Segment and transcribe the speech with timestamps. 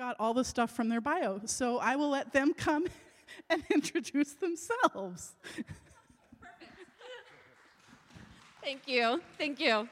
[0.00, 2.86] Forgot all the stuff from their bio, so I will let them come
[3.50, 5.34] and introduce themselves.
[8.64, 9.20] Thank you.
[9.36, 9.86] Thank you.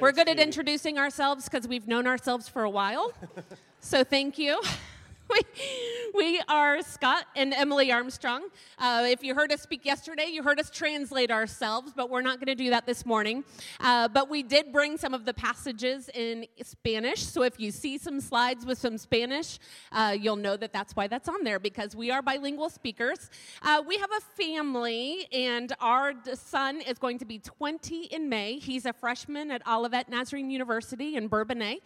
[0.00, 3.12] We're good at introducing ourselves because we've known ourselves for a while.
[3.80, 4.62] so thank you.
[6.14, 8.48] we, are Scott and Emily Armstrong.
[8.78, 12.38] Uh, if you heard us speak yesterday, you heard us translate ourselves, but we're not
[12.38, 13.44] going to do that this morning.
[13.80, 17.22] Uh, but we did bring some of the passages in Spanish.
[17.22, 19.58] So if you see some slides with some Spanish,
[19.92, 23.30] uh, you'll know that that's why that's on there because we are bilingual speakers.
[23.62, 28.58] Uh, we have a family, and our son is going to be 20 in May.
[28.58, 31.80] He's a freshman at Olivet Nazarene University in Bourbonnais,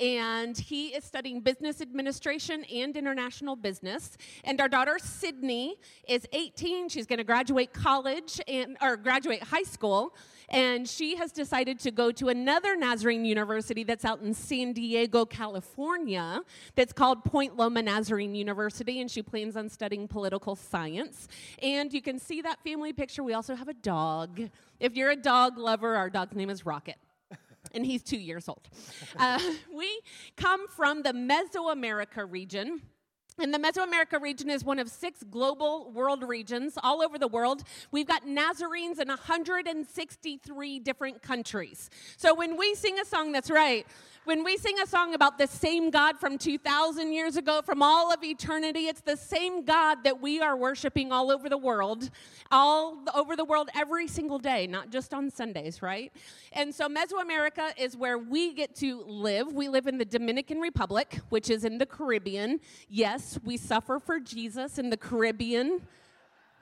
[0.00, 4.16] and he is studying business administration and international business.
[4.44, 5.76] And our daughter Sydney
[6.08, 6.88] is 18.
[6.88, 10.14] She's going to graduate college and or graduate high school.
[10.50, 15.26] And she has decided to go to another Nazarene university that's out in San Diego,
[15.26, 16.40] California,
[16.74, 19.00] that's called Point Loma Nazarene University.
[19.00, 21.28] And she plans on studying political science.
[21.62, 23.22] And you can see that family picture.
[23.22, 24.40] We also have a dog.
[24.80, 26.96] If you're a dog lover, our dog's name is Rocket
[27.74, 28.68] and he's two years old.
[29.16, 29.38] Uh,
[29.74, 30.00] we
[30.36, 32.82] come from the Mesoamerica region.
[33.40, 37.62] And the Mesoamerica region is one of six global world regions all over the world.
[37.92, 41.88] We've got Nazarenes in 163 different countries.
[42.16, 43.86] So when we sing a song that's right,
[44.28, 48.12] when we sing a song about the same God from 2,000 years ago, from all
[48.12, 52.10] of eternity, it's the same God that we are worshiping all over the world,
[52.50, 56.12] all over the world every single day, not just on Sundays, right?
[56.52, 59.54] And so Mesoamerica is where we get to live.
[59.54, 62.60] We live in the Dominican Republic, which is in the Caribbean.
[62.90, 65.80] Yes, we suffer for Jesus in the Caribbean.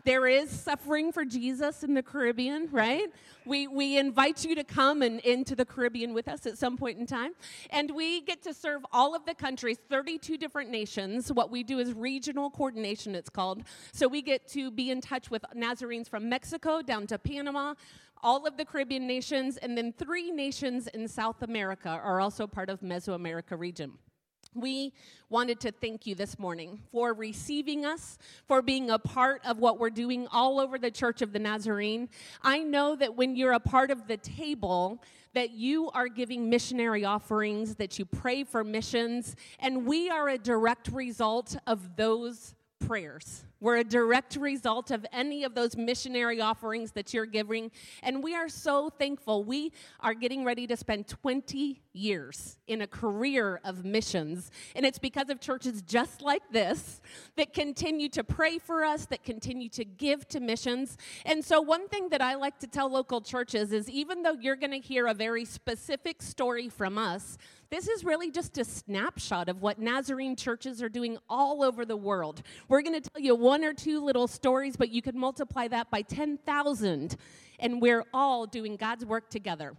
[0.07, 3.09] There is suffering for Jesus in the Caribbean, right?
[3.45, 7.01] We, we invite you to come and into the Caribbean with us at some point
[7.01, 7.33] in time.
[7.71, 11.33] And we get to serve all of the countries, 32 different nations.
[11.33, 13.65] What we do is regional coordination, it's called.
[13.91, 17.75] So we get to be in touch with Nazarenes from Mexico down to Panama,
[18.23, 22.71] all of the Caribbean nations, and then three nations in South America are also part
[22.71, 23.99] of Mesoamerica region.
[24.57, 24.95] We
[25.29, 28.17] wanted to thank you this morning for receiving us,
[28.49, 32.09] for being a part of what we're doing all over the Church of the Nazarene.
[32.43, 35.03] I know that when you're a part of the table,
[35.35, 40.39] that you are giving missionary offerings, that you pray for missions, and we are a
[40.39, 43.45] direct result of those prayers.
[43.61, 47.71] We're a direct result of any of those missionary offerings that you're giving.
[48.03, 49.45] And we are so thankful.
[49.45, 54.51] We are getting ready to spend 20 years in a career of missions.
[54.75, 57.01] And it's because of churches just like this
[57.37, 60.99] that continue to pray for us, that continue to give to missions.
[61.25, 64.57] And so, one thing that I like to tell local churches is even though you're
[64.57, 67.39] going to hear a very specific story from us,
[67.71, 71.97] this is really just a snapshot of what Nazarene churches are doing all over the
[71.97, 72.43] world.
[72.69, 75.89] We're going to tell you one or two little stories, but you could multiply that
[75.89, 77.17] by 10,000,
[77.61, 79.77] and we're all doing God's work together.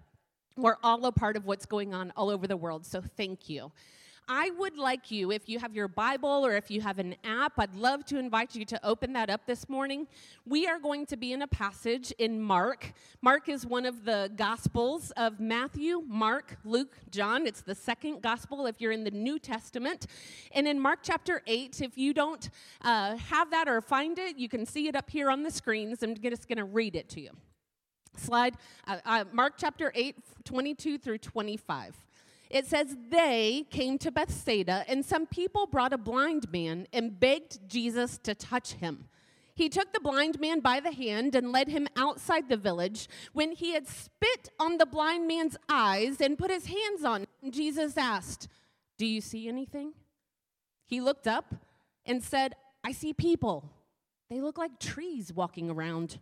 [0.55, 3.73] We're all a part of what's going on all over the world, so thank you.
[4.29, 7.53] I would like you, if you have your Bible or if you have an app,
[7.57, 10.05] I'd love to invite you to open that up this morning.
[10.45, 12.91] We are going to be in a passage in Mark.
[13.21, 17.47] Mark is one of the Gospels of Matthew, Mark, Luke, John.
[17.47, 20.07] It's the second Gospel if you're in the New Testament.
[20.51, 22.49] And in Mark chapter 8, if you don't
[22.81, 26.03] uh, have that or find it, you can see it up here on the screens.
[26.03, 27.29] I'm just going to read it to you.
[28.17, 28.55] Slide,
[28.87, 32.06] uh, uh, Mark chapter 8, 22 through 25.
[32.49, 37.67] It says, They came to Bethsaida, and some people brought a blind man and begged
[37.67, 39.05] Jesus to touch him.
[39.53, 43.09] He took the blind man by the hand and led him outside the village.
[43.33, 47.51] When he had spit on the blind man's eyes and put his hands on him,
[47.51, 48.47] Jesus asked,
[48.99, 49.93] Do you see anything?
[50.85, 51.55] He looked up
[52.05, 52.53] and said,
[52.83, 53.67] I see people.
[54.29, 56.19] They look like trees walking around.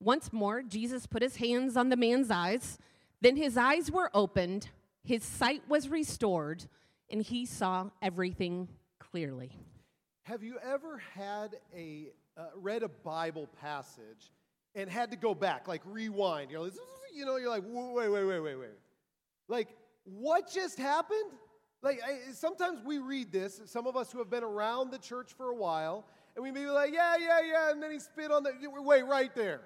[0.00, 2.78] Once more, Jesus put his hands on the man's eyes.
[3.20, 4.68] Then his eyes were opened
[5.04, 6.64] his sight was restored,
[7.10, 8.68] and he saw everything
[8.98, 9.52] clearly.
[10.24, 14.32] Have you ever had a uh, read a Bible passage
[14.74, 16.50] and had to go back, like rewind?
[16.50, 16.74] You're like,
[17.14, 18.68] you know, you're like, wait, wait, wait, wait, wait.
[19.48, 19.68] Like,
[20.04, 21.32] what just happened?
[21.82, 25.32] Like, I, sometimes we read this, some of us who have been around the church
[25.36, 28.30] for a while, and we may be like, yeah, yeah, yeah, and then he spit
[28.30, 28.52] on the,
[28.82, 29.60] wait, right there.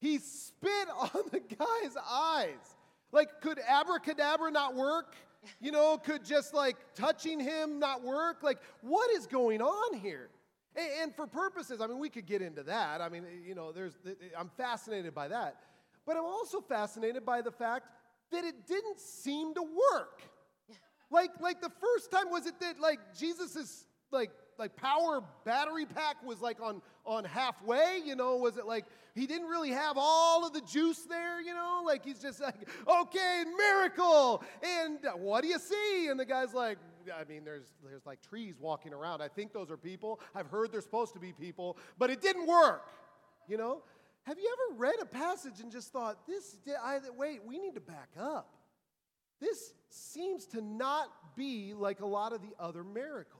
[0.00, 2.76] He spit on the guy's eyes.
[3.12, 5.14] Like, could abracadabra not work?
[5.60, 8.42] You know, could just like touching him not work?
[8.42, 10.28] Like, what is going on here?
[10.76, 13.00] And, and for purposes, I mean, we could get into that.
[13.00, 13.96] I mean, you know, there's,
[14.36, 15.56] I'm fascinated by that.
[16.06, 17.86] But I'm also fascinated by the fact
[18.30, 20.22] that it didn't seem to work.
[21.10, 25.86] Like, like the first time was it that like Jesus is like like power battery
[25.86, 28.36] pack was like on on halfway you know?
[28.36, 28.84] Was it like
[29.14, 31.82] he didn't really have all of the juice there you know?
[31.84, 34.42] Like he's just like okay miracle!
[34.62, 36.08] And uh, what do you see?
[36.08, 36.78] And the guy's like
[37.18, 39.22] i mean there's there's like trees walking around.
[39.22, 40.20] I think those are people.
[40.34, 42.88] I've heard they're supposed to be people but it didn't work
[43.48, 43.82] you know?
[44.24, 47.80] Have you ever read a passage and just thought this I, wait we need to
[47.80, 48.54] back up.
[49.40, 53.37] This seems to not be like a lot of the other miracles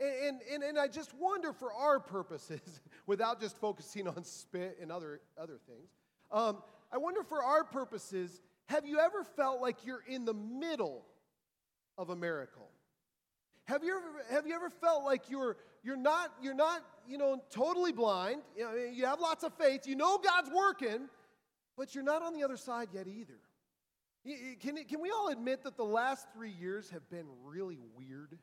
[0.00, 2.60] and, and, and I just wonder for our purposes,
[3.06, 5.90] without just focusing on spit and other, other things,
[6.32, 6.62] um,
[6.92, 11.04] I wonder for our purposes, have you ever felt like you're in the middle
[11.98, 12.68] of a miracle?
[13.64, 17.42] Have you ever, have you ever felt like you're, you're, not, you're not, you know,
[17.50, 18.42] totally blind?
[18.56, 19.86] You, know, you have lots of faith.
[19.86, 21.08] You know God's working,
[21.76, 23.38] but you're not on the other side yet either.
[24.60, 28.36] Can, can we all admit that the last three years have been really weird?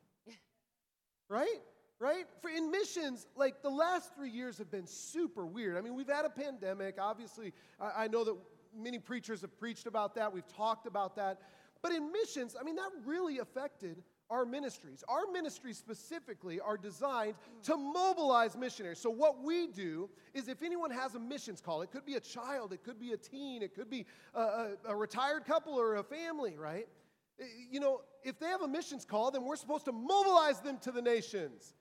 [1.28, 1.60] Right?
[2.00, 2.26] Right?
[2.40, 5.76] For in missions, like the last three years have been super weird.
[5.76, 6.96] I mean, we've had a pandemic.
[7.00, 8.36] Obviously, I, I know that
[8.76, 10.32] many preachers have preached about that.
[10.32, 11.40] We've talked about that.
[11.82, 15.02] But in missions, I mean, that really affected our ministries.
[15.08, 17.34] Our ministries specifically are designed
[17.64, 18.98] to mobilize missionaries.
[18.98, 22.20] So, what we do is if anyone has a missions call, it could be a
[22.20, 24.04] child, it could be a teen, it could be
[24.34, 26.88] a, a, a retired couple or a family, right?
[27.40, 30.78] Eh, you know, if they have a missions call, then we're supposed to mobilize them
[30.82, 31.74] to the nations.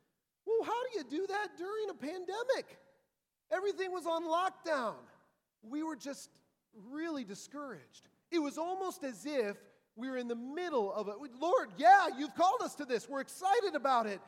[0.45, 2.79] Well, how do you do that during a pandemic?
[3.51, 4.95] Everything was on lockdown.
[5.61, 6.29] We were just
[6.89, 8.07] really discouraged.
[8.31, 9.57] It was almost as if
[9.95, 11.15] we were in the middle of it.
[11.39, 13.09] Lord, yeah, you've called us to this.
[13.09, 14.21] We're excited about it.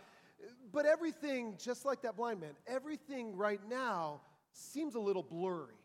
[0.72, 4.22] But everything, just like that blind man, everything right now
[4.54, 5.76] seems a little blurry.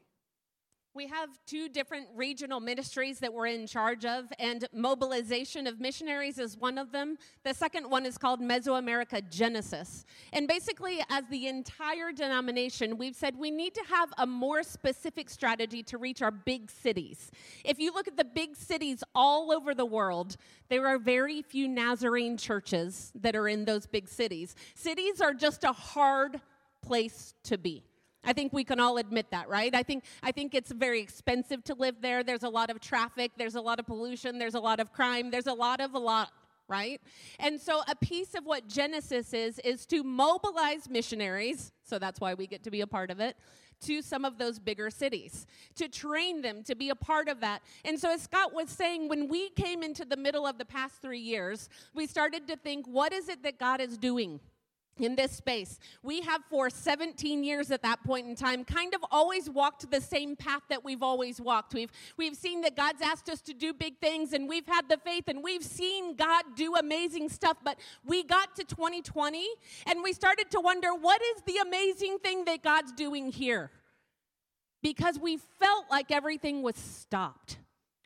[0.97, 6.39] We have two different regional ministries that we're in charge of, and mobilization of missionaries
[6.39, 7.19] is one of them.
[7.43, 10.05] The second one is called Mesoamerica Genesis.
[10.33, 15.29] And basically, as the entire denomination, we've said we need to have a more specific
[15.31, 17.33] strategy to reach our big cities.
[17.65, 20.37] If you look at the big cities all over the world,
[20.69, 24.55] there are very few Nazarene churches that are in those big cities.
[24.77, 26.41] Cities are just a hard
[26.83, 27.83] place to be.
[28.25, 29.75] I think we can all admit that, right?
[29.75, 32.23] I think I think it's very expensive to live there.
[32.23, 35.31] There's a lot of traffic, there's a lot of pollution, there's a lot of crime,
[35.31, 36.31] there's a lot of a lot,
[36.69, 37.01] right?
[37.39, 42.35] And so a piece of what Genesis is is to mobilize missionaries, so that's why
[42.35, 43.37] we get to be a part of it,
[43.83, 45.47] to some of those bigger cities,
[45.77, 47.63] to train them to be a part of that.
[47.85, 51.03] And so, as Scott was saying, when we came into the middle of the past
[51.03, 54.41] three years, we started to think, what is it that God is doing?
[54.99, 55.79] In this space.
[56.03, 60.01] We have for 17 years at that point in time kind of always walked the
[60.01, 61.75] same path that we've always walked.
[61.75, 64.99] We've we've seen that God's asked us to do big things and we've had the
[64.99, 69.47] faith and we've seen God do amazing stuff, but we got to 2020
[69.87, 73.71] and we started to wonder what is the amazing thing that God's doing here?
[74.83, 77.59] Because we felt like everything was stopped.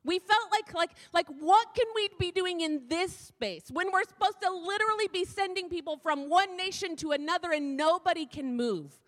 [0.05, 4.05] We felt like, like, like, what can we be doing in this space when we're
[4.05, 8.99] supposed to literally be sending people from one nation to another and nobody can move?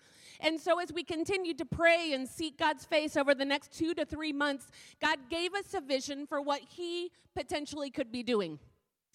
[0.40, 3.94] And so, as we continued to pray and seek God's face over the next two
[3.94, 4.70] to three months,
[5.00, 8.59] God gave us a vision for what He potentially could be doing.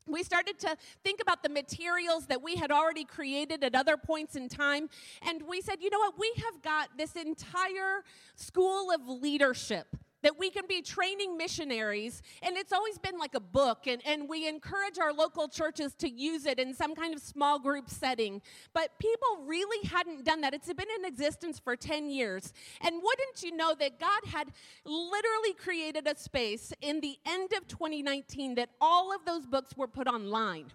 [0.07, 4.35] We started to think about the materials that we had already created at other points
[4.35, 4.87] in time.
[5.23, 6.19] And we said, you know what?
[6.19, 8.03] We have got this entire
[8.35, 12.23] school of leadership that we can be training missionaries.
[12.41, 16.09] And it's always been like a book, and, and we encourage our local churches to
[16.09, 18.41] use it in some kind of small group setting.
[18.73, 20.55] But people really hadn't done that.
[20.55, 22.53] It's been in existence for 10 years.
[22.81, 24.47] And wouldn't you know that God had
[24.83, 29.87] literally created a space in the end of 2019 that all of those books were
[29.87, 30.71] put online?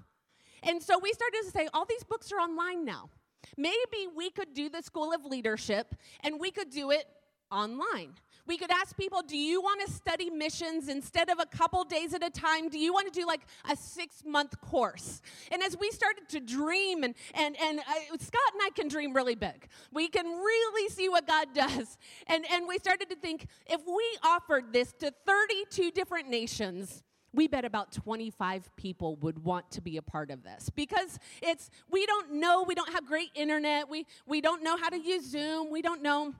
[0.62, 3.10] And so we started to say, all these books are online now.
[3.56, 7.06] Maybe we could do the School of Leadership and we could do it
[7.50, 8.14] online.
[8.46, 12.14] We could ask people, do you want to study missions instead of a couple days
[12.14, 12.68] at a time?
[12.68, 15.22] Do you want to do like a six month course?
[15.50, 17.82] And as we started to dream, and, and, and uh,
[18.18, 21.98] Scott and I can dream really big, we can really see what God does.
[22.26, 27.46] And, and we started to think if we offered this to 32 different nations, we
[27.46, 32.06] bet about 25 people would want to be a part of this because it's we
[32.06, 35.70] don't know we don't have great internet we we don't know how to use zoom
[35.70, 36.34] we don't know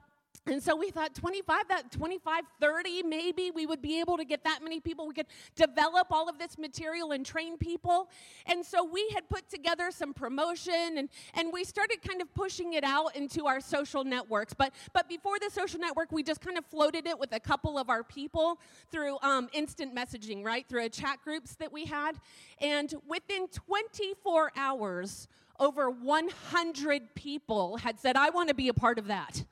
[0.47, 4.43] and so we thought 25, that 25, 30, maybe we would be able to get
[4.43, 5.07] that many people.
[5.07, 8.09] We could develop all of this material and train people.
[8.47, 12.73] And so we had put together some promotion and, and we started kind of pushing
[12.73, 14.55] it out into our social networks.
[14.55, 17.77] But, but before the social network, we just kind of floated it with a couple
[17.77, 18.59] of our people
[18.91, 20.67] through um, instant messaging, right?
[20.67, 22.13] Through a chat groups that we had.
[22.59, 25.27] And within 24 hours,
[25.59, 29.43] over 100 people had said, I want to be a part of that.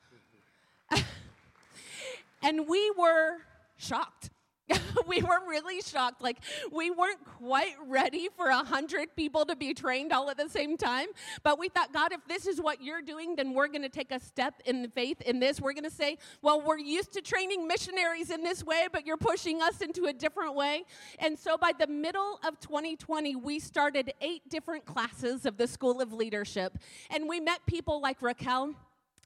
[2.42, 3.38] and we were
[3.76, 4.30] shocked.
[5.06, 6.22] we were really shocked.
[6.22, 6.38] Like,
[6.70, 10.76] we weren't quite ready for a hundred people to be trained all at the same
[10.76, 11.08] time.
[11.42, 14.10] But we thought, God, if this is what you're doing, then we're going to take
[14.10, 15.60] a step in faith in this.
[15.60, 19.16] We're going to say, well, we're used to training missionaries in this way, but you're
[19.16, 20.84] pushing us into a different way.
[21.18, 26.00] And so by the middle of 2020, we started eight different classes of the School
[26.00, 26.78] of Leadership.
[27.10, 28.74] And we met people like Raquel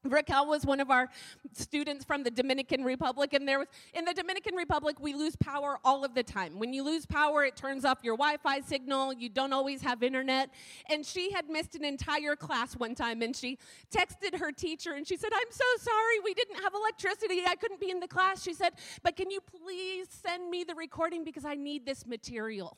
[0.04, 1.08] Raquel was one of our
[1.52, 5.78] students from the Dominican Republic, and there was in the Dominican Republic we lose power
[5.84, 6.58] all of the time.
[6.58, 9.14] When you lose power, it turns off your Wi-Fi signal.
[9.14, 10.50] You don't always have internet.
[10.90, 13.58] And she had missed an entire class one time, and she
[13.90, 17.42] texted her teacher, and she said, "I'm so sorry, we didn't have electricity.
[17.46, 20.74] I couldn't be in the class." She said, "But can you please send me the
[20.74, 22.76] recording because I need this material."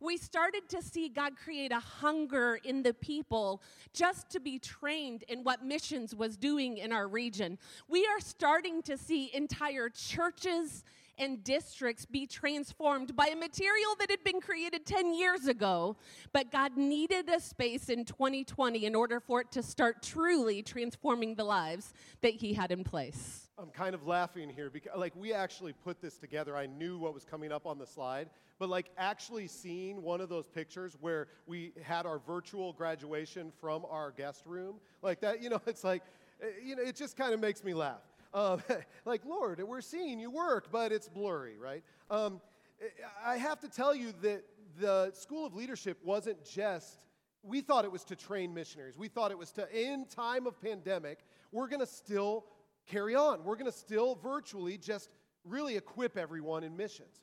[0.00, 5.24] We started to see God create a hunger in the people just to be trained
[5.28, 7.58] in what missions was doing in our region.
[7.88, 10.84] We are starting to see entire churches
[11.18, 15.96] and districts be transformed by a material that had been created 10 years ago,
[16.32, 21.34] but God needed a space in 2020 in order for it to start truly transforming
[21.34, 21.92] the lives
[22.22, 23.49] that He had in place.
[23.60, 26.56] I'm kind of laughing here because, like, we actually put this together.
[26.56, 30.30] I knew what was coming up on the slide, but, like, actually seeing one of
[30.30, 35.50] those pictures where we had our virtual graduation from our guest room, like that, you
[35.50, 36.02] know, it's like,
[36.42, 38.00] eh, you know, it just kind of makes me laugh.
[38.32, 38.62] Um,
[39.04, 41.82] like, Lord, we're seeing you work, but it's blurry, right?
[42.10, 42.40] Um,
[42.80, 42.86] eh,
[43.24, 44.42] I have to tell you that
[44.78, 47.04] the School of Leadership wasn't just,
[47.42, 48.96] we thought it was to train missionaries.
[48.96, 51.18] We thought it was to, in time of pandemic,
[51.52, 52.46] we're going to still
[52.90, 53.44] carry on.
[53.44, 55.10] We're going to still virtually just
[55.44, 57.22] really equip everyone in missions.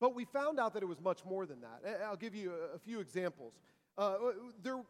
[0.00, 2.00] But we found out that it was much more than that.
[2.04, 3.54] I'll give you a, few examples.
[3.96, 4.16] Uh,
[4.62, 4.80] there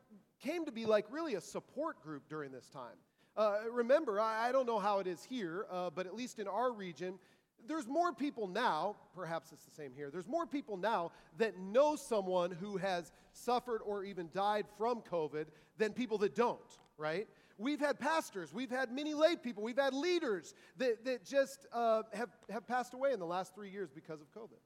[0.42, 2.96] came to be like really a support group during this time.
[3.36, 6.46] Uh, remember, I, I, don't know how it is here, uh, but at least in
[6.46, 7.18] our region,
[7.68, 11.96] there's more people now, perhaps it's the same here, there's more people now that know
[11.96, 15.46] someone who has suffered or even died from COVID
[15.78, 16.60] than people that don't,
[16.96, 17.26] right?
[17.58, 22.02] We've had pastors, we've had many lay people, we've had leaders that, that just uh,
[22.12, 24.58] have, have passed away in the last three years because of COVID.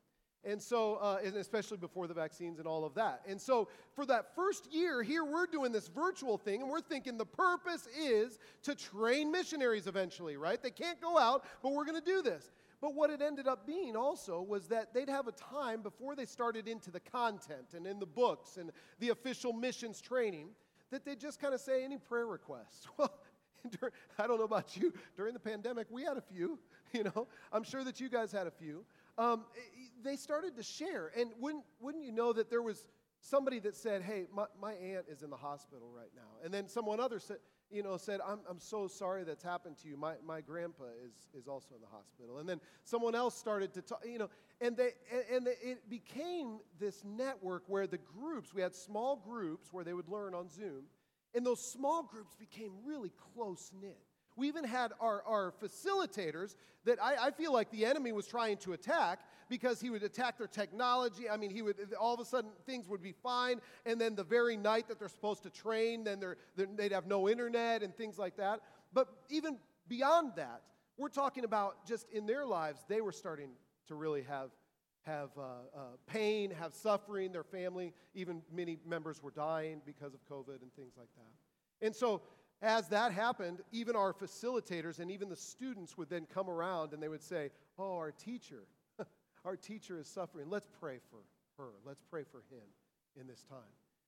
[0.45, 3.23] And so, uh, and especially before the vaccines and all of that.
[3.27, 7.19] And so, for that first year, here we're doing this virtual thing, and we're thinking
[7.19, 10.63] the purpose is to train missionaries eventually, right?
[10.63, 12.51] They can't go out, but we're going to do this.
[12.81, 16.27] But what it ended up being also was that they'd have a time before they
[16.27, 18.71] started into the content and in the books and
[19.01, 20.51] the official missions training
[20.91, 22.87] that they'd just kind of say any prayer requests.
[22.99, 23.13] Well,
[24.19, 24.95] I don't know about you.
[25.17, 26.59] During the pandemic, we had a few.
[26.95, 28.83] You know, I'm sure that you guys had a few.
[29.19, 29.45] Um,
[30.03, 32.87] they started to share, and wouldn't wouldn't you know that there was
[33.21, 36.67] somebody that said, "Hey, my, my aunt is in the hospital right now," and then
[36.67, 39.97] someone other said, you know, said, I'm, I'm so sorry that's happened to you.
[39.97, 42.39] My, my grandpa is, is also in the hospital.
[42.39, 44.29] And then someone else started to talk, you know,
[44.61, 49.73] and, they, and, and it became this network where the groups, we had small groups
[49.73, 50.85] where they would learn on Zoom,
[51.35, 53.99] and those small groups became really close knit.
[54.39, 56.55] We even had our, our facilitators
[56.85, 60.39] that I, I feel like the enemy was trying to attack because he would attack
[60.39, 61.29] their technology.
[61.29, 64.25] I mean, he would all of a sudden things would be fine, and then the
[64.25, 68.17] very night that they're supposed to train, then they're, they'd have no internet and things
[68.17, 68.61] like that.
[68.93, 70.63] But even beyond that,
[70.97, 73.51] we're talking about just in their lives, they were starting
[73.89, 74.51] to really have
[75.03, 75.43] have uh,
[75.75, 80.73] uh, pain, have suffering, their family, even many members were dying because of COVID and
[80.77, 81.87] things like that.
[81.87, 82.21] And so
[82.61, 87.03] as that happened, even our facilitators and even the students would then come around and
[87.03, 88.65] they would say, Oh, our teacher,
[89.45, 90.47] our teacher is suffering.
[90.51, 91.71] Let's pray for her.
[91.85, 92.65] Let's pray for him
[93.21, 93.59] in this time.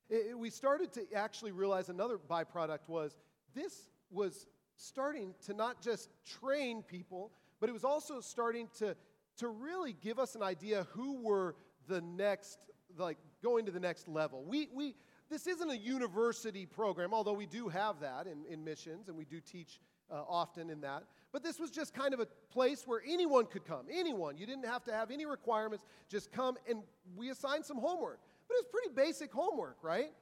[0.08, 3.16] It, it, we started to actually realize another byproduct was
[3.54, 7.30] this was starting to not just train people,
[7.60, 8.96] but it was also starting to,
[9.36, 11.54] to really give us an idea who were
[11.86, 12.58] the next,
[12.96, 14.42] like going to the next level.
[14.44, 14.94] We, we,
[15.30, 19.24] this isn't a university program, although we do have that in, in missions and we
[19.24, 21.04] do teach uh, often in that.
[21.32, 23.86] But this was just kind of a place where anyone could come.
[23.90, 24.36] Anyone.
[24.36, 25.84] You didn't have to have any requirements.
[26.08, 26.82] Just come, and
[27.16, 28.18] we assigned some homework.
[28.48, 30.12] But it was pretty basic homework, right?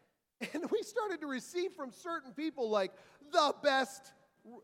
[0.55, 2.93] And we started to receive from certain people like
[3.33, 4.13] the best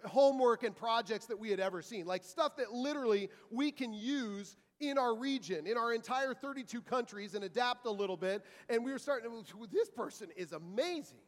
[0.04, 4.56] homework and projects that we had ever seen, like stuff that literally we can use
[4.80, 8.44] in our region, in our entire 32 countries, and adapt a little bit.
[8.68, 11.18] And we were starting to, this person is amazing.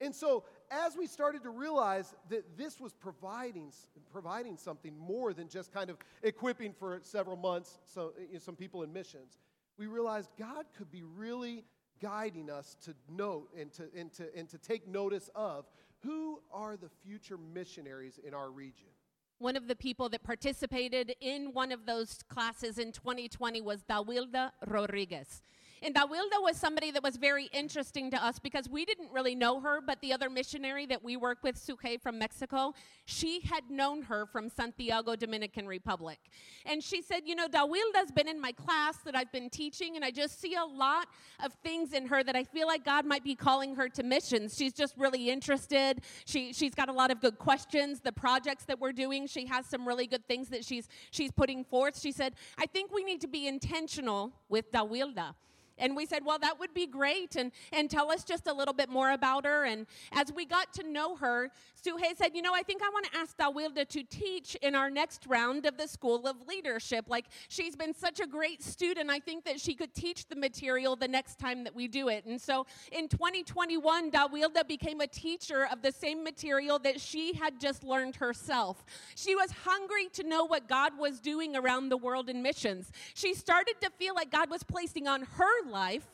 [0.00, 3.72] And so, as we started to realize that this was providing,
[4.12, 8.56] providing something more than just kind of equipping for several months so, you know, some
[8.56, 9.38] people in missions,
[9.78, 11.64] we realized God could be really
[12.02, 15.66] guiding us to note and to, and, to, and to take notice of
[16.02, 18.88] who are the future missionaries in our region.
[19.38, 24.52] One of the people that participated in one of those classes in 2020 was Dawilda
[24.66, 25.42] Rodriguez.
[25.84, 29.60] And Dawilda was somebody that was very interesting to us because we didn't really know
[29.60, 32.72] her, but the other missionary that we work with, Suke from Mexico,
[33.04, 36.18] she had known her from Santiago, Dominican Republic.
[36.64, 40.02] And she said, You know, Dawilda's been in my class that I've been teaching, and
[40.02, 41.08] I just see a lot
[41.44, 44.56] of things in her that I feel like God might be calling her to missions.
[44.56, 46.00] She's just really interested.
[46.24, 48.00] She, she's got a lot of good questions.
[48.00, 51.62] The projects that we're doing, she has some really good things that she's, she's putting
[51.62, 52.00] forth.
[52.00, 55.34] She said, I think we need to be intentional with Dawilda.
[55.78, 57.36] And we said, well, that would be great.
[57.36, 59.64] And, and tell us just a little bit more about her.
[59.64, 61.50] And as we got to know her,
[61.84, 64.88] Suhei said, you know, I think I want to ask Dawilda to teach in our
[64.90, 67.06] next round of the School of Leadership.
[67.08, 69.10] Like, she's been such a great student.
[69.10, 72.24] I think that she could teach the material the next time that we do it.
[72.24, 77.60] And so in 2021, Dawilda became a teacher of the same material that she had
[77.60, 78.84] just learned herself.
[79.14, 82.90] She was hungry to know what God was doing around the world in missions.
[83.14, 85.22] She started to feel like God was placing on
[85.70, 86.06] life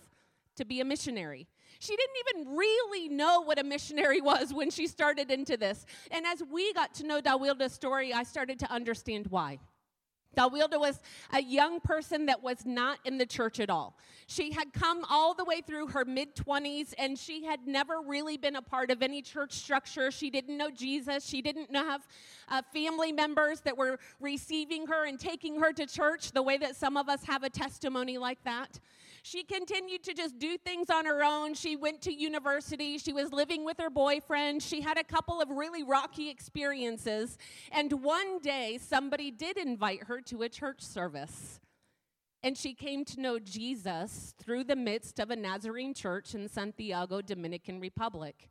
[0.57, 1.47] to be a missionary.
[1.78, 5.87] She didn't even really know what a missionary was when she started into this.
[6.11, 9.59] And as we got to know Dawilda's story, I started to understand why.
[10.37, 11.00] Dawilda was
[11.33, 13.99] a young person that was not in the church at all.
[14.28, 18.37] She had come all the way through her mid 20s and she had never really
[18.37, 20.12] been a part of any church structure.
[20.12, 21.26] She didn't know Jesus.
[21.26, 22.06] She didn't have
[22.49, 26.76] uh, family members that were receiving her and taking her to church the way that
[26.76, 28.78] some of us have a testimony like that.
[29.23, 31.54] She continued to just do things on her own.
[31.54, 32.99] She went to university.
[32.99, 34.63] She was living with her boyfriend.
[34.63, 37.39] She had a couple of really rocky experiences.
[37.73, 41.61] And one day, somebody did invite her to a church service.
[42.43, 47.21] And she came to know Jesus through the midst of a Nazarene church in Santiago,
[47.21, 48.49] Dominican Republic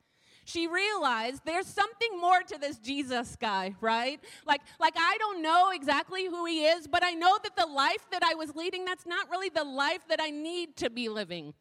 [0.50, 4.20] she realized there's something more to this Jesus guy, right?
[4.48, 8.08] Like, like I don't know exactly who he is, but I know that the life
[8.12, 11.54] that I was leading, that's not really the life that I need to be living.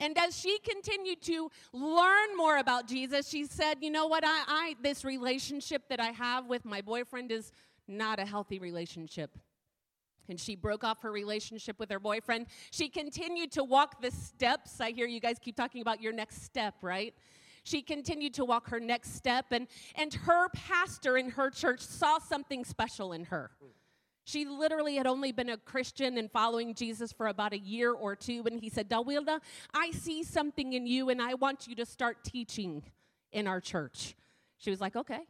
[0.00, 4.24] And as she continued to learn more about Jesus, she said, You know what?
[4.26, 7.52] I, I, this relationship that I have with my boyfriend is
[7.88, 9.38] not a healthy relationship.
[10.28, 12.46] And she broke off her relationship with her boyfriend.
[12.72, 14.80] She continued to walk the steps.
[14.80, 17.14] I hear you guys keep talking about your next step, right?
[17.66, 22.18] She continued to walk her next step, and, and her pastor in her church saw
[22.18, 23.50] something special in her.
[24.24, 28.14] She literally had only been a Christian and following Jesus for about a year or
[28.14, 29.40] two, and he said, Dawilda,
[29.74, 32.84] I see something in you, and I want you to start teaching
[33.32, 34.14] in our church.
[34.58, 35.26] She was like, okay.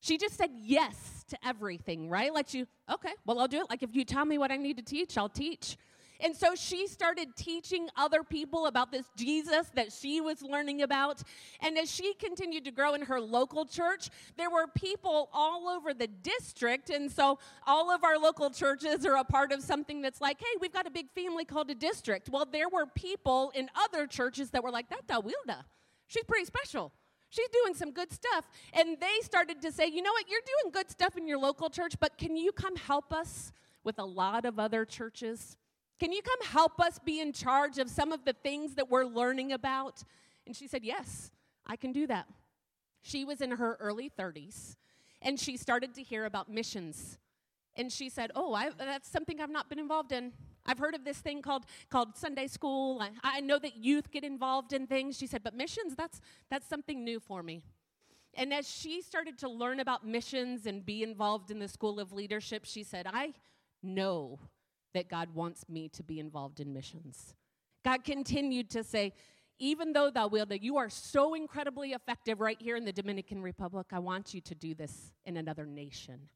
[0.00, 2.32] She just said yes to everything, right?
[2.32, 3.66] Like, you, okay, well, I'll do it.
[3.68, 5.76] Like, if you tell me what I need to teach, I'll teach.
[6.22, 11.22] And so she started teaching other people about this Jesus that she was learning about.
[11.60, 15.94] And as she continued to grow in her local church, there were people all over
[15.94, 16.90] the district.
[16.90, 20.58] And so all of our local churches are a part of something that's like, hey,
[20.60, 22.28] we've got a big family called a district.
[22.28, 25.64] Well, there were people in other churches that were like, that Dawilda,
[26.06, 26.92] she's pretty special
[27.30, 28.44] she's doing some good stuff.
[28.72, 31.70] And they started to say, you know what, you're doing good stuff in your local
[31.70, 33.52] church, but can you come help us
[33.84, 35.56] with a lot of other churches?
[36.00, 39.04] Can you come help us be in charge of some of the things that we're
[39.04, 40.02] learning about?
[40.46, 41.30] And she said, Yes,
[41.66, 42.26] I can do that.
[43.02, 44.76] She was in her early 30s
[45.22, 47.18] and she started to hear about missions.
[47.76, 50.32] And she said, Oh, I, that's something I've not been involved in.
[50.64, 53.00] I've heard of this thing called, called Sunday school.
[53.00, 55.18] I, I know that youth get involved in things.
[55.18, 57.62] She said, But missions, that's, that's something new for me.
[58.34, 62.12] And as she started to learn about missions and be involved in the school of
[62.12, 63.34] leadership, she said, I
[63.82, 64.38] know
[64.94, 67.34] that God wants me to be involved in missions.
[67.84, 69.12] God continued to say,
[69.58, 73.98] even though Dawilda, you are so incredibly effective right here in the Dominican Republic, I
[73.98, 76.28] want you to do this in another nation.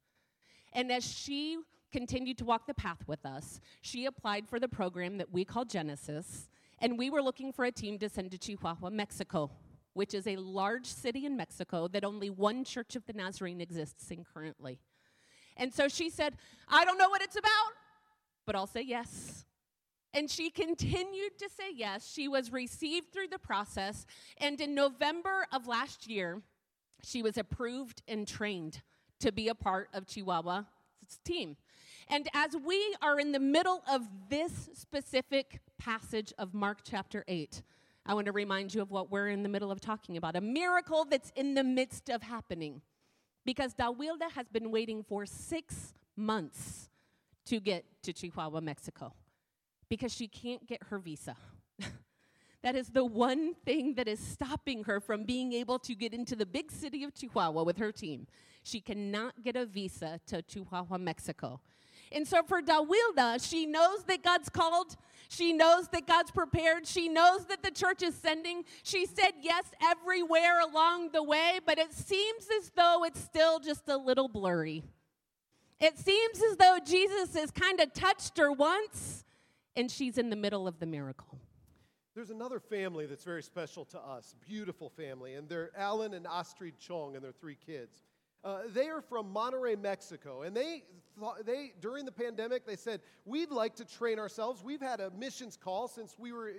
[0.73, 1.59] And as she
[1.93, 5.65] continued to walk the path with us, she applied for the program that we call
[5.65, 6.49] Genesis,
[6.81, 9.51] and we were looking for a team to send to Chihuahua, Mexico.
[9.95, 14.11] which is a large city in Mexico that only one Church of the Nazarene exists
[14.11, 14.79] in currently.
[15.57, 16.35] And so she said,
[16.69, 17.73] I don't know what it's about,
[18.47, 19.45] but I'll say yes.
[20.13, 22.09] And she continued to say yes.
[22.11, 24.07] She was received through the process.
[24.39, 26.41] And in November of last year,
[27.03, 28.83] she was approved and trained
[29.21, 30.67] to be a part of Chihuahua's
[31.25, 31.57] team.
[32.09, 37.63] And as we are in the middle of this specific passage of Mark chapter 8,
[38.07, 40.41] I want to remind you of what we're in the middle of talking about a
[40.41, 42.83] miracle that's in the midst of happening.
[43.45, 46.89] Because Dawilda has been waiting for six months
[47.47, 49.13] to get to Chihuahua, Mexico
[49.89, 51.37] because she can't get her visa.
[52.63, 56.35] that is the one thing that is stopping her from being able to get into
[56.37, 58.27] the big city of Chihuahua with her team.
[58.63, 61.61] She cannot get a visa to Chihuahua, Mexico.
[62.11, 64.97] And so for Dawilda, she knows that God's called.
[65.29, 66.87] She knows that God's prepared.
[66.87, 68.65] She knows that the church is sending.
[68.83, 73.89] She said yes everywhere along the way, but it seems as though it's still just
[73.89, 74.83] a little blurry.
[75.81, 79.25] It seems as though Jesus has kind of touched her once
[79.77, 81.39] and she's in the middle of the miracle.
[82.15, 86.79] There's another family that's very special to us, beautiful family, and they're Alan and Astrid
[86.79, 88.05] Chong and their three kids.
[88.45, 90.85] Uh, they are from Monterrey, Mexico, and they
[91.19, 94.63] thought, they during the pandemic they said we'd like to train ourselves.
[94.63, 96.53] We've had a missions call since we were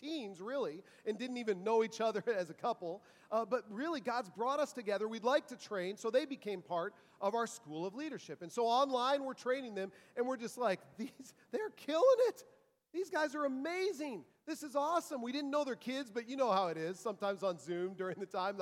[0.00, 3.02] teens, really, and didn't even know each other as a couple.
[3.30, 5.06] Uh, but really, God's brought us together.
[5.06, 8.42] We'd like to train, so they became part of our school of leadership.
[8.42, 12.44] And so online, we're training them, and we're just like, these they're killing it.
[12.92, 14.24] These guys are amazing.
[14.48, 15.20] This is awesome.
[15.20, 16.98] We didn't know their kids, but you know how it is.
[16.98, 18.56] Sometimes on Zoom during the time,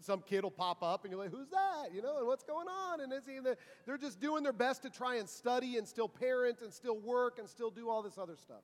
[0.00, 1.92] some kid will pop up and you're like, who's that?
[1.92, 3.00] You know, and what's going on?
[3.00, 6.08] And is he the, they're just doing their best to try and study and still
[6.08, 8.62] parent and still work and still do all this other stuff.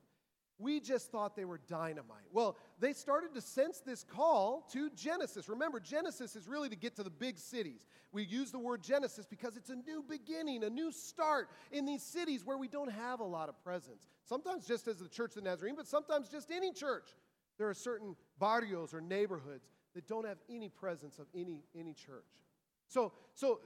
[0.61, 2.29] We just thought they were dynamite.
[2.33, 5.49] Well, they started to sense this call to Genesis.
[5.49, 7.87] Remember, Genesis is really to get to the big cities.
[8.13, 12.03] We use the word Genesis because it's a new beginning, a new start in these
[12.03, 14.07] cities where we don't have a lot of presence.
[14.25, 17.09] Sometimes just as the Church of the Nazarene, but sometimes just any church.
[17.57, 22.27] There are certain barrios or neighborhoods that don't have any presence of any, any church.
[22.87, 23.61] So, so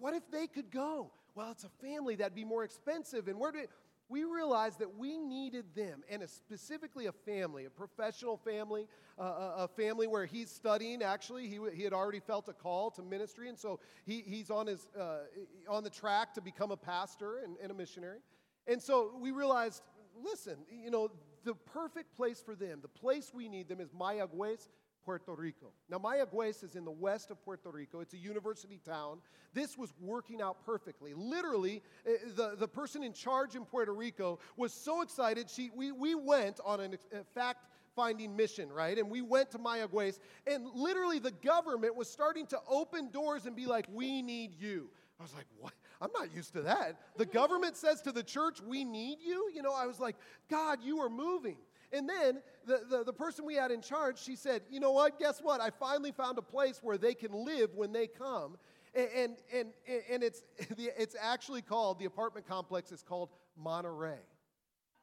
[0.00, 1.12] what if they could go?
[1.34, 3.28] Well, it's a family that'd be more expensive.
[3.28, 3.66] And where do
[4.10, 9.54] we realized that we needed them, and specifically a family, a professional family, uh, a,
[9.58, 11.02] a, family where he's studying.
[11.02, 14.66] Actually, he, he had already felt a call to ministry, and so he, he's on,
[14.66, 15.20] his, uh,
[15.68, 18.18] on the track to become a pastor and, and a missionary.
[18.66, 19.82] And so we realized
[20.22, 21.10] listen, you know,
[21.44, 24.68] the perfect place for them, the place we need them is Mayagüez,
[25.04, 25.72] Puerto Rico.
[25.88, 28.00] Now, Mayagüez is in the west of Puerto Rico.
[28.00, 29.18] It's a university town.
[29.54, 31.14] This was working out perfectly.
[31.14, 35.50] Literally, eh, the, the person in charge in Puerto Rico was so excited.
[35.50, 38.98] She, we, we went on a fact finding mission, right?
[38.98, 43.56] And we went to Mayagüez, and literally the government was starting to open doors and
[43.56, 44.88] be like, We need you.
[45.18, 45.72] I was like, What?
[46.00, 47.00] I'm not used to that.
[47.16, 49.50] The government says to the church, We need you.
[49.54, 50.16] You know, I was like,
[50.48, 51.56] God, you are moving.
[51.92, 55.18] And then the, the, the, person we had in charge, she said, You know what?
[55.18, 55.60] Guess what?
[55.60, 58.56] I finally found a place where they can live when they come.
[58.94, 59.68] And, and, and,
[60.10, 60.42] and it's,
[60.78, 64.18] it's actually called, the apartment complex is called Monterey.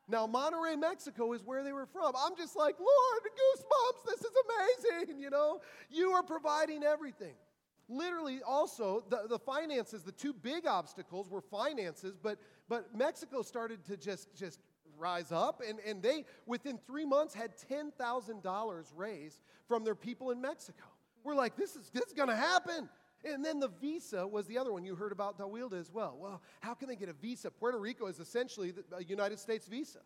[0.10, 2.14] Now, Monterrey, Mexico is where they were from.
[2.18, 4.32] I'm just like, Lord, goosebumps, this is
[4.96, 5.60] amazing, you know?
[5.90, 7.34] You are providing everything.
[7.90, 13.84] Literally, also, the, the finances, the two big obstacles were finances, but, but Mexico started
[13.86, 14.60] to just, just
[14.98, 20.42] rise up, and, and they, within three months, had $10,000 raised from their people in
[20.42, 20.86] Mexico.
[21.24, 22.90] We're like, this is, this is going to happen.
[23.26, 26.18] And then the visa was the other one you heard about Dawilda as well.
[26.20, 27.50] Well, how can they get a visa?
[27.52, 30.00] Puerto Rico is essentially a United States visa.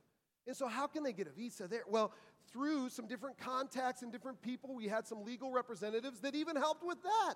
[0.47, 1.83] And so, how can they get a visa there?
[1.87, 2.13] Well,
[2.51, 6.83] through some different contacts and different people, we had some legal representatives that even helped
[6.85, 7.35] with that.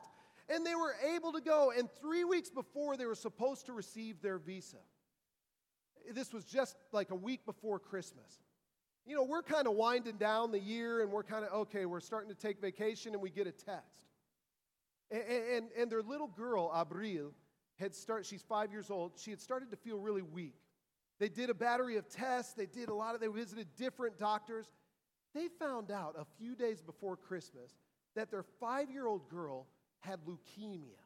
[0.50, 1.72] And they were able to go.
[1.76, 4.78] And three weeks before they were supposed to receive their visa,
[6.14, 8.42] this was just like a week before Christmas.
[9.06, 12.00] You know, we're kind of winding down the year and we're kind of, okay, we're
[12.00, 14.10] starting to take vacation and we get a text.
[15.12, 17.32] And, and, and their little girl, Abril,
[17.80, 20.56] had started, she's five years old, she had started to feel really weak.
[21.20, 24.72] They did a battery of tests, they did a lot of, they visited different doctors.
[25.34, 27.78] They found out a few days before Christmas
[28.16, 29.68] that their five year old girl
[30.00, 31.05] had leukemia.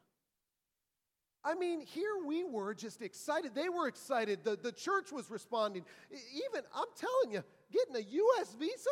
[1.43, 3.55] I mean, here we were just excited.
[3.55, 4.43] They were excited.
[4.43, 5.85] The, the church was responding.
[6.11, 8.55] Even, I'm telling you, getting a U.S.
[8.59, 8.89] visa,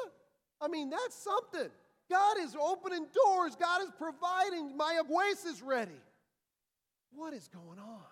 [0.61, 1.69] I mean, that's something.
[2.09, 4.77] God is opening doors, God is providing.
[4.77, 5.99] Mayagüez is ready.
[7.11, 8.03] What is going on?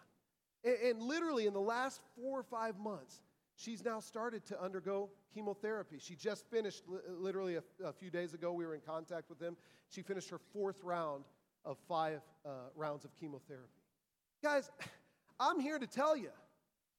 [0.66, 3.22] And, and literally, in the last four or five months,
[3.56, 5.98] she's now started to undergo chemotherapy.
[6.00, 9.56] She just finished, literally a, a few days ago, we were in contact with them.
[9.90, 11.24] She finished her fourth round
[11.64, 13.85] of five uh, rounds of chemotherapy.
[14.42, 14.70] Guys,
[15.40, 16.30] I'm here to tell you,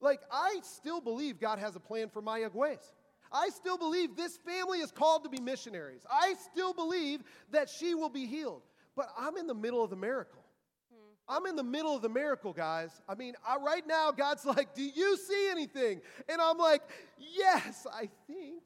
[0.01, 2.93] like, I still believe God has a plan for my Mayagüez.
[3.33, 6.03] I still believe this family is called to be missionaries.
[6.11, 8.63] I still believe that she will be healed.
[8.95, 10.43] But I'm in the middle of the miracle.
[10.91, 11.37] Hmm.
[11.37, 12.91] I'm in the middle of the miracle, guys.
[13.09, 16.01] I mean, I, right now, God's like, Do you see anything?
[16.29, 16.83] And I'm like,
[17.19, 18.63] Yes, I think.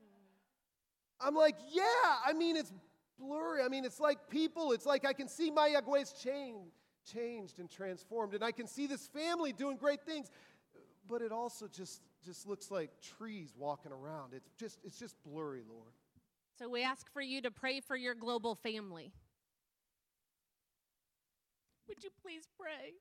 [0.00, 1.26] Hmm.
[1.28, 1.82] I'm like, Yeah,
[2.26, 2.72] I mean, it's
[3.18, 3.62] blurry.
[3.62, 6.72] I mean, it's like people, it's like I can see my Mayagüez change,
[7.04, 10.30] changed and transformed, and I can see this family doing great things.
[11.06, 14.32] But it also just, just looks like trees walking around.
[14.32, 15.92] It's just, it's just blurry, Lord.
[16.58, 19.12] So we ask for you to pray for your global family.
[21.88, 22.94] Would you please pray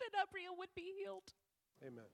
[0.00, 1.34] that Abril would be healed?
[1.86, 2.10] Amen.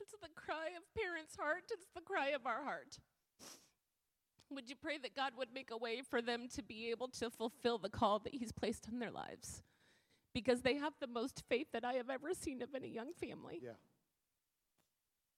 [0.00, 2.98] It's the cry of parents' heart, it's the cry of our heart.
[4.54, 7.30] Would you pray that God would make a way for them to be able to
[7.30, 9.62] fulfill the call that He's placed on their lives?
[10.34, 13.60] Because they have the most faith that I have ever seen of any young family.
[13.62, 13.72] Yeah.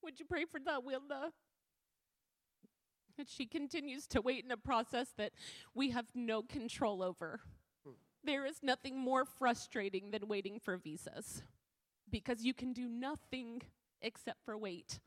[0.02, 1.30] Would you pray for Dawilda?
[3.16, 5.32] That she continues to wait in a process that
[5.74, 7.40] we have no control over.
[7.84, 7.92] Hmm.
[8.22, 11.42] There is nothing more frustrating than waiting for visas
[12.10, 13.62] because you can do nothing
[14.02, 15.00] except for wait.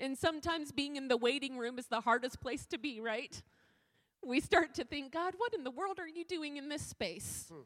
[0.00, 3.42] And sometimes being in the waiting room is the hardest place to be, right?
[4.24, 7.46] We start to think, God, what in the world are you doing in this space?
[7.52, 7.62] Hmm.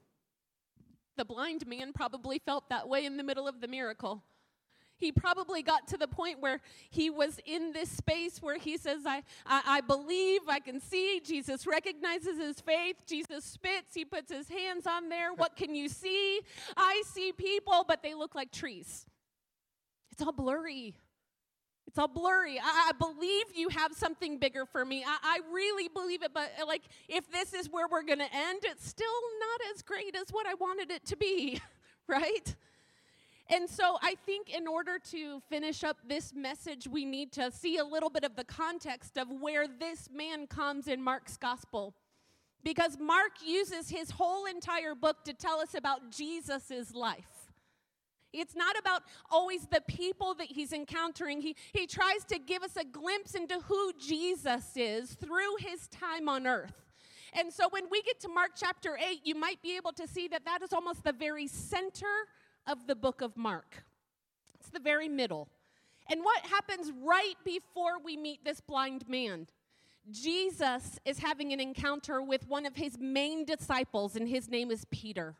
[1.16, 4.22] The blind man probably felt that way in the middle of the miracle.
[5.02, 9.00] He probably got to the point where he was in this space where he says,
[9.04, 11.20] I, I, I, believe, I can see.
[11.24, 13.04] Jesus recognizes his faith.
[13.04, 15.32] Jesus spits, he puts his hands on there.
[15.42, 16.40] What can you see?
[16.76, 19.04] I see people, but they look like trees.
[20.12, 20.94] It's all blurry.
[21.86, 22.58] It's all blurry.
[22.58, 25.04] I, I believe you have something bigger for me.
[25.06, 28.34] I, I really believe it, but uh, like if this is where we're going to
[28.34, 29.06] end, it's still
[29.40, 31.60] not as great as what I wanted it to be,
[32.06, 32.54] right?
[33.50, 37.76] And so I think in order to finish up this message, we need to see
[37.76, 41.94] a little bit of the context of where this man comes in Mark's gospel.
[42.64, 47.31] Because Mark uses his whole entire book to tell us about Jesus' life.
[48.32, 51.40] It's not about always the people that he's encountering.
[51.40, 56.28] He, he tries to give us a glimpse into who Jesus is through his time
[56.28, 56.74] on earth.
[57.34, 60.28] And so when we get to Mark chapter 8, you might be able to see
[60.28, 62.26] that that is almost the very center
[62.66, 63.84] of the book of Mark.
[64.58, 65.48] It's the very middle.
[66.10, 69.46] And what happens right before we meet this blind man?
[70.10, 74.84] Jesus is having an encounter with one of his main disciples, and his name is
[74.90, 75.36] Peter.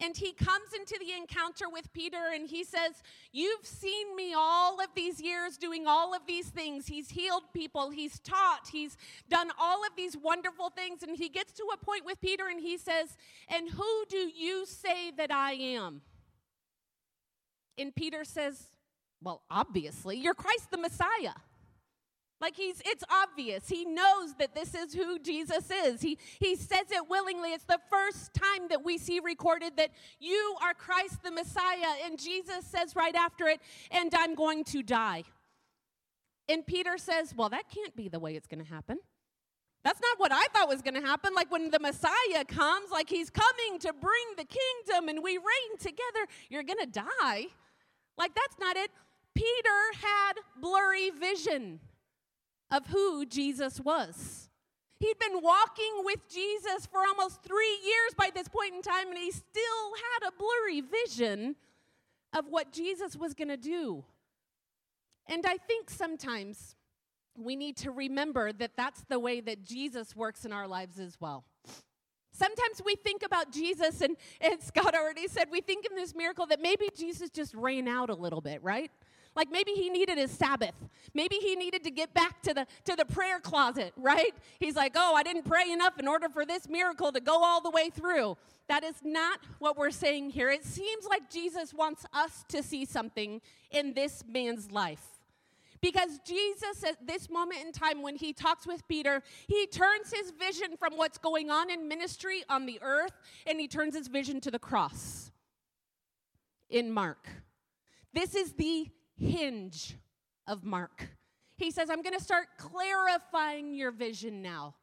[0.00, 3.02] And he comes into the encounter with Peter and he says,
[3.32, 6.86] You've seen me all of these years doing all of these things.
[6.86, 8.96] He's healed people, he's taught, he's
[9.28, 11.02] done all of these wonderful things.
[11.02, 13.16] And he gets to a point with Peter and he says,
[13.48, 16.02] And who do you say that I am?
[17.78, 18.70] And Peter says,
[19.22, 21.34] Well, obviously, you're Christ the Messiah.
[22.40, 23.68] Like he's it's obvious.
[23.68, 26.02] He knows that this is who Jesus is.
[26.02, 27.52] He he says it willingly.
[27.52, 32.18] It's the first time that we see recorded that you are Christ the Messiah and
[32.18, 35.24] Jesus says right after it, "And I'm going to die."
[36.48, 38.98] And Peter says, "Well, that can't be the way it's going to happen."
[39.84, 41.34] That's not what I thought was going to happen.
[41.34, 45.78] Like when the Messiah comes, like he's coming to bring the kingdom and we reign
[45.78, 47.46] together, you're going to die.
[48.16, 48.90] Like that's not it.
[49.34, 51.80] Peter had blurry vision
[52.70, 54.48] of who Jesus was.
[55.00, 59.18] He'd been walking with Jesus for almost three years by this point in time, and
[59.18, 61.56] he still had a blurry vision
[62.32, 64.04] of what Jesus was going to do.
[65.26, 66.74] And I think sometimes
[67.36, 71.16] we need to remember that that's the way that Jesus works in our lives as
[71.20, 71.44] well.
[72.32, 76.46] Sometimes we think about Jesus, and, and Scott already said, we think in this miracle
[76.46, 78.90] that maybe Jesus just ran out a little bit, right?
[79.36, 80.74] Like maybe he needed his Sabbath.
[81.12, 84.34] Maybe he needed to get back to the to the prayer closet, right?
[84.60, 87.60] He's like, "Oh, I didn't pray enough in order for this miracle to go all
[87.60, 88.36] the way through."
[88.68, 90.50] That is not what we're saying here.
[90.50, 95.14] It seems like Jesus wants us to see something in this man's life.
[95.80, 100.30] Because Jesus, at this moment in time, when he talks with Peter, he turns his
[100.30, 103.12] vision from what's going on in ministry on the earth
[103.46, 105.30] and he turns his vision to the cross
[106.70, 107.28] in Mark.
[108.14, 109.96] This is the hinge
[110.46, 111.08] of Mark.
[111.56, 114.74] He says, I'm going to start clarifying your vision now.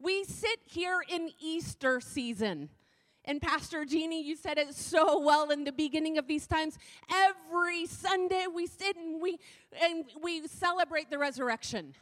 [0.00, 2.70] We sit here in Easter season.
[3.24, 6.76] And Pastor Jeannie, you said it so well in the beginning of these times.
[7.08, 9.38] Every Sunday we sit and we
[9.80, 11.94] and we celebrate the resurrection.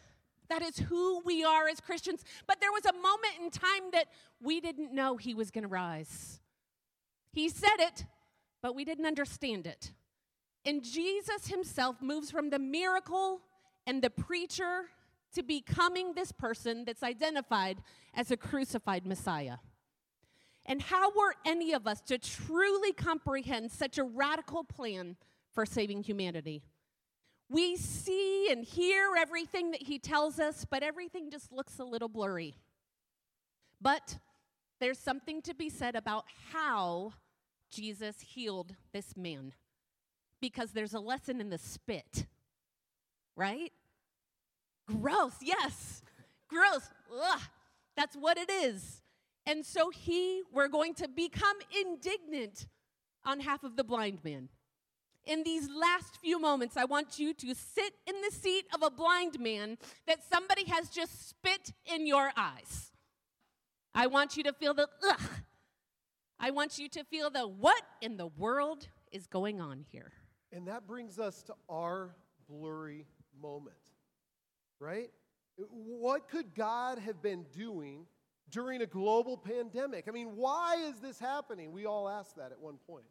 [0.48, 2.24] That is who we are as Christians.
[2.46, 4.06] But there was a moment in time that
[4.42, 6.40] we didn't know he was going to rise.
[7.32, 8.06] He said it,
[8.62, 9.92] but we didn't understand it.
[10.64, 13.40] And Jesus himself moves from the miracle
[13.86, 14.84] and the preacher
[15.34, 17.78] to becoming this person that's identified
[18.14, 19.56] as a crucified Messiah.
[20.66, 25.16] And how were any of us to truly comprehend such a radical plan
[25.52, 26.62] for saving humanity?
[27.48, 32.08] We see and hear everything that he tells us, but everything just looks a little
[32.08, 32.54] blurry.
[33.80, 34.18] But
[34.78, 37.14] there's something to be said about how
[37.70, 39.54] Jesus healed this man
[40.40, 42.26] because there's a lesson in the spit,
[43.36, 43.72] right?
[44.86, 46.02] Gross, yes.
[46.48, 46.88] Gross.
[47.12, 47.40] Ugh.
[47.96, 49.02] That's what it is.
[49.46, 52.66] And so he, we're going to become indignant
[53.24, 54.48] on half of the blind man.
[55.24, 58.90] In these last few moments, I want you to sit in the seat of a
[58.90, 59.76] blind man
[60.06, 62.90] that somebody has just spit in your eyes.
[63.94, 65.20] I want you to feel the ugh.
[66.38, 70.12] I want you to feel the what in the world is going on here.
[70.52, 72.14] And that brings us to our
[72.48, 73.06] blurry
[73.40, 73.76] moment,
[74.80, 75.10] right?
[75.56, 78.06] What could God have been doing
[78.50, 80.06] during a global pandemic?
[80.08, 81.72] I mean, why is this happening?
[81.72, 83.04] We all asked that at one point.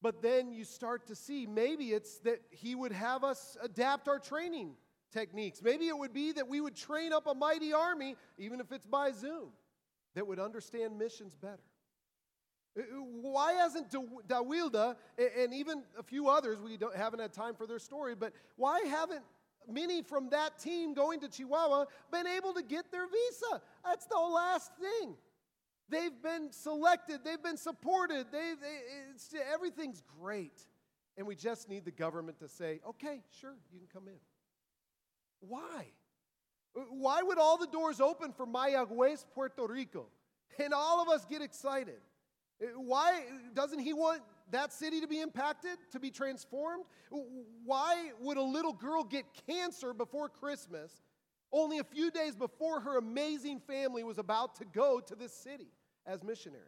[0.00, 4.18] But then you start to see maybe it's that He would have us adapt our
[4.18, 4.74] training
[5.12, 5.60] techniques.
[5.62, 8.86] Maybe it would be that we would train up a mighty army, even if it's
[8.86, 9.50] by Zoom,
[10.14, 11.62] that would understand missions better.
[12.78, 12.84] Uh, uh,
[13.22, 18.14] why hasn't Dawilda and even a few others, we haven't had time for their story,
[18.14, 19.22] but why haven't
[19.70, 23.62] many from that team going to Chihuahua been able to get their visa?
[23.84, 25.14] That's the last thing.
[25.90, 30.60] They've been selected, they've been supported, they, they everything's great.
[31.16, 34.20] And we just need the government to say, okay, sure, you can come in.
[35.40, 35.86] Why?
[36.76, 40.06] Uh, why would all the doors open for Mayagüez, Puerto Rico?
[40.62, 41.98] And all of us get excited.
[42.76, 43.22] Why
[43.54, 46.84] doesn't he want that city to be impacted, to be transformed?
[47.64, 51.02] Why would a little girl get cancer before Christmas,
[51.52, 55.68] only a few days before her amazing family was about to go to this city
[56.06, 56.64] as missionaries?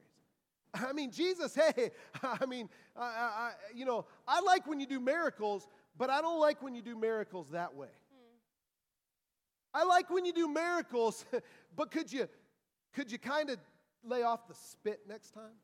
[0.73, 1.91] I mean, Jesus, hey,
[2.23, 6.39] I mean, I, I, you know, I like when you do miracles, but I don't
[6.39, 7.89] like when you do miracles that way.
[8.13, 9.81] Hmm.
[9.81, 11.25] I like when you do miracles,
[11.77, 12.29] but could you,
[12.95, 13.59] could you kind of
[14.05, 15.59] lay off the spit next time?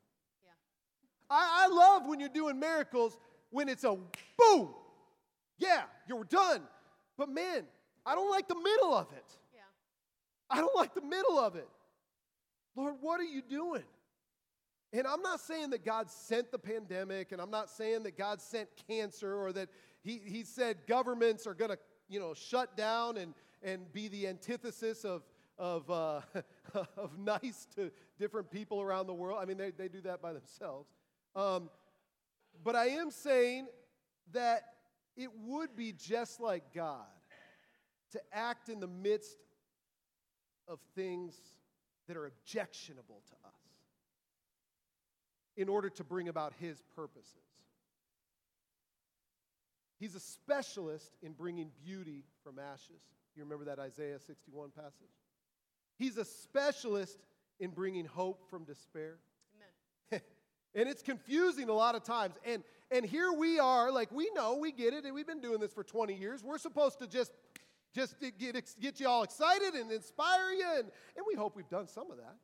[1.29, 3.17] I, I love when you're doing miracles
[3.49, 3.97] when it's a
[4.37, 4.69] boom.
[5.57, 6.61] Yeah, you're done.
[7.17, 7.63] But man,
[8.05, 9.25] I don't like the middle of it.
[9.53, 9.61] Yeah.
[10.49, 11.67] I don't like the middle of it.
[12.75, 13.83] Lord, what are you doing?
[14.93, 18.39] And I'm not saying that God sent the pandemic, and I'm not saying that God
[18.39, 19.69] sent cancer or that
[20.03, 24.27] He, he said governments are going to, you know, shut down and, and be the
[24.27, 25.23] antithesis of,
[25.57, 26.21] of, uh,
[26.95, 29.39] of nice to different people around the world.
[29.41, 30.87] I mean, they, they do that by themselves.
[31.37, 31.69] Um,
[32.63, 33.67] but I am saying
[34.33, 34.63] that
[35.15, 37.05] it would be just like God
[38.11, 39.37] to act in the midst
[40.67, 41.35] of things
[42.07, 43.53] that are objectionable to us
[45.55, 47.33] in order to bring about His purposes.
[49.99, 53.01] He's a specialist in bringing beauty from ashes.
[53.35, 55.13] You remember that Isaiah 61 passage?
[55.97, 57.19] He's a specialist
[57.59, 59.17] in bringing hope from despair.
[60.75, 62.35] And it's confusing a lot of times.
[62.45, 65.59] And, and here we are, like we know, we get it, and we've been doing
[65.59, 66.43] this for 20 years.
[66.43, 67.31] We're supposed to just,
[67.93, 71.87] just get, get you all excited and inspire you, and, and we hope we've done
[71.87, 72.35] some of that.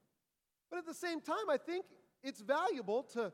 [0.69, 1.85] But at the same time, I think
[2.23, 3.31] it's valuable to,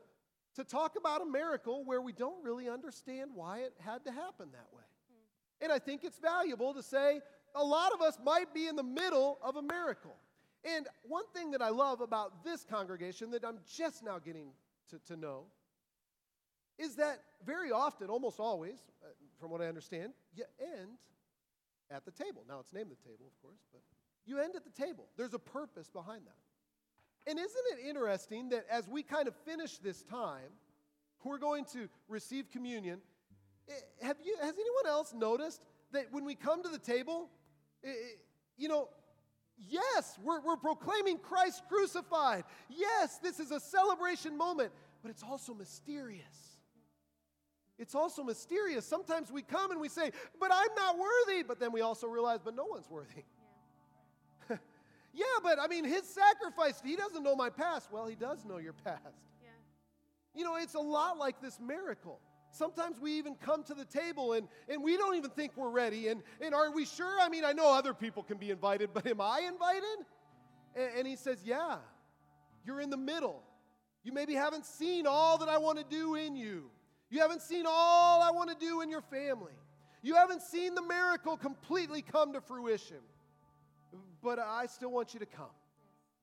[0.56, 4.48] to talk about a miracle where we don't really understand why it had to happen
[4.52, 4.82] that way.
[5.08, 5.64] Hmm.
[5.64, 7.20] And I think it's valuable to say
[7.54, 10.16] a lot of us might be in the middle of a miracle.
[10.64, 14.50] And one thing that I love about this congregation that I'm just now getting
[14.90, 15.44] to, to know
[16.78, 20.98] is that very often, almost always, uh, from what I understand, you end
[21.90, 22.44] at the table.
[22.48, 23.82] Now, it's named the table, of course, but
[24.24, 25.06] you end at the table.
[25.16, 27.30] There's a purpose behind that.
[27.30, 30.50] And isn't it interesting that as we kind of finish this time,
[31.22, 33.00] we're going to receive communion.
[33.68, 33.72] Eh,
[34.02, 35.62] have you, has anyone else noticed
[35.92, 37.28] that when we come to the table,
[37.82, 38.16] it, eh, eh,
[38.56, 38.88] you know,
[39.68, 42.44] Yes, we're, we're proclaiming Christ crucified.
[42.68, 46.58] Yes, this is a celebration moment, but it's also mysterious.
[47.78, 48.86] It's also mysterious.
[48.86, 51.42] Sometimes we come and we say, But I'm not worthy.
[51.42, 53.24] But then we also realize, But no one's worthy.
[54.50, 54.56] Yeah.
[55.12, 57.90] Yeah, but I mean, his sacrifice, he doesn't know my past.
[57.90, 59.02] Well, he does know your past.
[59.42, 59.48] Yeah.
[60.36, 62.20] You know, it's a lot like this miracle.
[62.50, 66.08] Sometimes we even come to the table and, and we don't even think we're ready.
[66.08, 67.20] And, and are we sure?
[67.20, 70.06] I mean, I know other people can be invited, but am I invited?
[70.74, 71.76] And, and he says, Yeah,
[72.64, 73.42] you're in the middle.
[74.02, 76.70] You maybe haven't seen all that I want to do in you.
[77.10, 79.52] You haven't seen all I want to do in your family.
[80.02, 82.96] You haven't seen the miracle completely come to fruition.
[84.22, 85.50] But I still want you to come.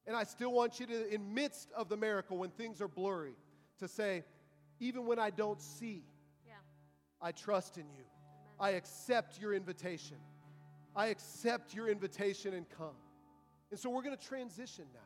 [0.07, 3.33] And I still want you to, in midst of the miracle, when things are blurry,
[3.79, 4.23] to say,
[4.79, 6.03] even when I don't see.
[7.21, 8.03] I trust in you.
[8.59, 10.17] I accept your invitation.
[10.95, 12.95] I accept your invitation and come.
[13.71, 14.99] And so we're going to transition now.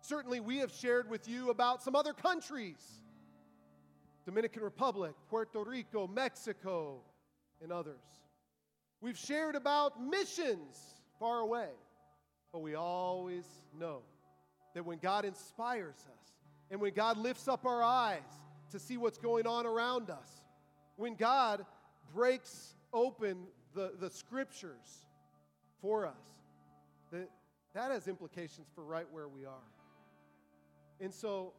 [0.00, 3.00] Certainly, we have shared with you about some other countries
[4.24, 7.00] Dominican Republic, Puerto Rico, Mexico,
[7.62, 8.00] and others.
[9.00, 10.76] We've shared about missions
[11.18, 11.68] far away,
[12.52, 13.44] but we always
[13.78, 14.00] know
[14.74, 16.32] that when God inspires us
[16.70, 18.22] and when God lifts up our eyes
[18.70, 20.43] to see what's going on around us,
[20.96, 21.64] when God
[22.14, 25.06] breaks open the, the scriptures
[25.80, 26.14] for us,
[27.10, 27.28] that,
[27.74, 29.68] that has implications for right where we are.
[31.00, 31.52] And so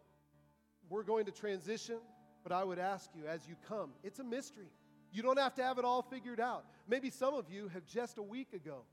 [0.89, 1.97] we're going to transition,
[2.43, 4.69] but I would ask you as you come, it's a mystery.
[5.11, 6.65] You don't have to have it all figured out.
[6.87, 8.83] Maybe some of you have just a week ago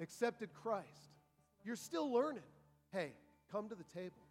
[0.00, 0.86] accepted Christ.
[1.64, 2.42] You're still learning.
[2.92, 3.12] Hey,
[3.50, 4.22] come to the table.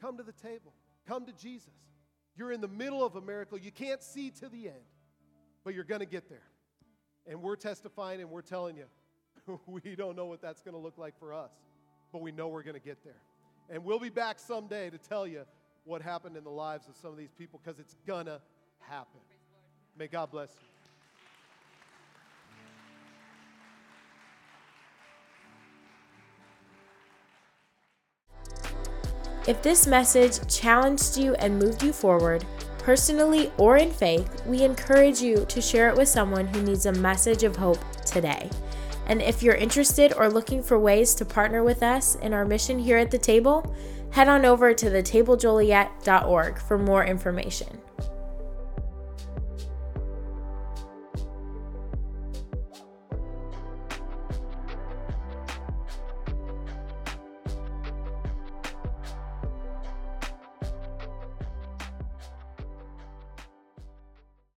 [0.00, 0.72] Come to the table.
[1.06, 1.72] Come to Jesus.
[2.40, 3.58] You're in the middle of a miracle.
[3.58, 4.86] You can't see to the end,
[5.62, 6.48] but you're going to get there.
[7.26, 8.86] And we're testifying and we're telling you,
[9.66, 11.50] we don't know what that's going to look like for us,
[12.10, 13.20] but we know we're going to get there.
[13.68, 15.42] And we'll be back someday to tell you
[15.84, 18.40] what happened in the lives of some of these people because it's going to
[18.78, 19.20] happen.
[19.98, 20.69] May God bless you.
[29.50, 32.44] If this message challenged you and moved you forward,
[32.78, 36.92] personally or in faith, we encourage you to share it with someone who needs a
[36.92, 38.48] message of hope today.
[39.08, 42.78] And if you're interested or looking for ways to partner with us in our mission
[42.78, 43.74] here at the table,
[44.12, 47.80] head on over to thetablejoliet.org for more information.